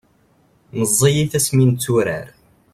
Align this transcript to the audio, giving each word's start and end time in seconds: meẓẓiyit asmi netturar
meẓẓiyit 0.77 1.33
asmi 1.37 1.63
netturar 1.69 2.27